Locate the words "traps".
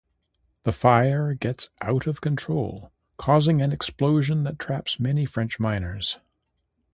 4.57-4.99